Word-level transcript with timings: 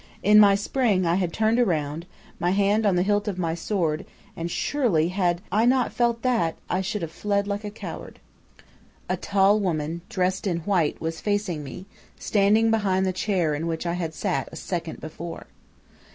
In 0.23 0.39
my 0.39 0.55
spring 0.55 1.05
I 1.05 1.13
had 1.13 1.31
turned 1.31 1.59
round, 1.59 2.07
my 2.39 2.49
hand 2.49 2.87
on 2.87 2.95
the 2.95 3.03
hilt 3.03 3.27
of 3.27 3.37
my 3.37 3.53
sword, 3.53 4.03
and 4.35 4.49
surely 4.49 5.09
had 5.09 5.41
I 5.51 5.67
not 5.67 5.93
felt 5.93 6.23
that, 6.23 6.55
I 6.67 6.81
should 6.81 7.03
have 7.03 7.11
fled 7.11 7.45
like 7.45 7.63
a 7.63 7.69
coward. 7.69 8.17
"A 9.07 9.15
tall 9.15 9.59
woman, 9.59 10.01
dressed 10.09 10.47
in 10.47 10.61
white, 10.61 10.99
was 10.99 11.21
facing 11.21 11.63
me, 11.63 11.85
standing 12.17 12.71
behind 12.71 13.05
the 13.05 13.13
chair 13.13 13.53
in 13.53 13.67
which 13.67 13.85
I 13.85 13.93
had 13.93 14.15
sat 14.15 14.49
a 14.51 14.55
second 14.55 14.99
before. 15.01 15.45